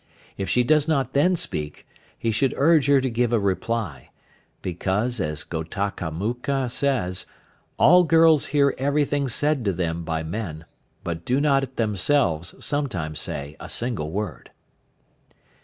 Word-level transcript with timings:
If 0.35 0.49
she 0.49 0.63
does 0.63 0.87
not 0.87 1.13
then 1.13 1.35
speak 1.35 1.87
he 2.17 2.31
should 2.31 2.55
urge 2.57 2.87
her 2.87 2.99
to 2.99 3.07
give 3.11 3.31
a 3.31 3.39
reply, 3.39 4.09
because 4.63 5.19
as 5.19 5.43
Ghotakamukha 5.43 6.71
says, 6.71 7.27
"all 7.77 8.03
girls 8.03 8.47
hear 8.47 8.73
everything 8.79 9.27
said 9.27 9.63
to 9.65 9.71
them 9.71 10.03
by 10.03 10.23
men, 10.23 10.65
but 11.03 11.23
do 11.23 11.39
not 11.39 11.75
themselves 11.75 12.55
sometimes 12.65 13.19
say 13.19 13.55
a 13.59 13.69
single 13.69 14.09
word." 14.09 14.49